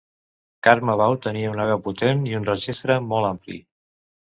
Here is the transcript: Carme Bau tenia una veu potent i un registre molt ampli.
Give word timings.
Carme 0.67 0.95
Bau 1.01 1.17
tenia 1.25 1.51
una 1.57 1.67
veu 1.73 1.83
potent 1.89 2.25
i 2.33 2.35
un 2.41 2.51
registre 2.51 2.99
molt 3.13 3.31
ampli. 3.31 3.63